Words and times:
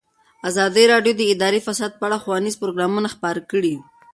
ازادي 0.49 0.83
راډیو 0.93 1.13
د 1.17 1.21
اداري 1.33 1.59
فساد 1.67 1.91
په 1.97 2.03
اړه 2.07 2.17
ښوونیز 2.23 2.55
پروګرامونه 2.61 3.07
خپاره 3.15 3.39
کړي. 3.51 3.75